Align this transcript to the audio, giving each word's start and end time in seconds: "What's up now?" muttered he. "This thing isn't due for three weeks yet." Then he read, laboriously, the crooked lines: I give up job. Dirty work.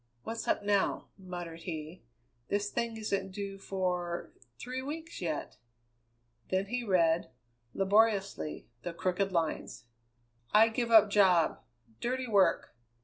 "What's 0.23 0.47
up 0.47 0.63
now?" 0.63 1.09
muttered 1.15 1.59
he. 1.61 2.01
"This 2.47 2.71
thing 2.71 2.97
isn't 2.97 3.33
due 3.33 3.59
for 3.59 4.31
three 4.57 4.81
weeks 4.81 5.21
yet." 5.21 5.57
Then 6.49 6.65
he 6.65 6.83
read, 6.83 7.29
laboriously, 7.75 8.67
the 8.81 8.93
crooked 8.93 9.31
lines: 9.31 9.83
I 10.53 10.69
give 10.69 10.89
up 10.89 11.11
job. 11.11 11.61
Dirty 11.99 12.25
work. 12.27 12.75